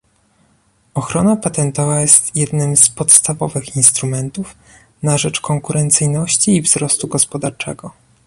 [0.93, 4.55] Ochrona patentowa jest jednym z podstawowych instrumentów
[5.03, 7.91] na rzecz konkurencyjności i wzrostu gospodarczego